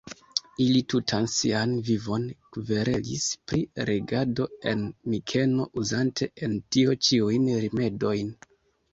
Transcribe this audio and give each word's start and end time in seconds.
Ili 0.63 0.79
tutan 0.91 1.25
sian 1.31 1.73
vivon 1.89 2.23
kverelis 2.55 3.25
pri 3.51 3.59
regado 3.89 4.47
en 4.71 4.81
Mikeno, 5.15 5.67
uzante 5.83 6.29
en 6.49 6.57
tio 6.77 6.95
ĉiujn 7.09 7.45
rimedojn. 7.67 8.33